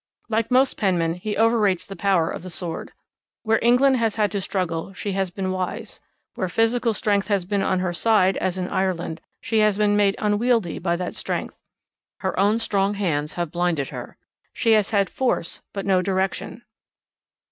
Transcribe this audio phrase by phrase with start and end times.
[0.29, 2.91] Like most penmen he overrates the power of the sword.
[3.43, 5.99] Where England has had to struggle she has been wise.
[6.33, 10.15] Where physical strength has been on her side, as in Ireland, she has been made
[10.17, 11.59] unwieldy by that strength.
[12.21, 14.17] Her own strong hands have blinded her.
[14.53, 16.63] She has had force but no direction.